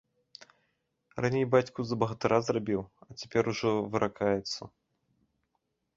[1.25, 4.61] Раней бацьку за багатыра зрабіў, а цяпер ужо выракаецца.